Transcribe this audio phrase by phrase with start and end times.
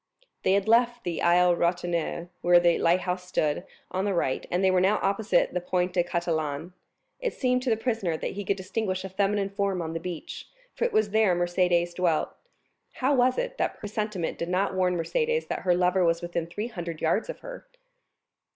[0.41, 4.81] They had left the Ile Ratonneau, where the lighthouse stood, on the right, and were
[4.81, 6.73] now opposite the Point des Catalans.
[7.19, 10.47] It seemed to the prisoner that he could distinguish a feminine form on the beach,
[10.73, 12.33] for it was there Mercédès dwelt.
[12.93, 16.47] How was it that a presentiment did not warn Mercédès that her lover was within
[16.47, 17.67] three hundred yards of her?